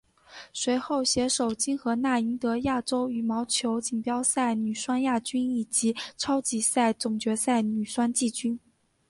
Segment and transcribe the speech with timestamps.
[0.51, 8.59] 随后携手金荷娜赢得亚洲羽毛球锦标赛女双亚军以及超级赛总决赛女双季军。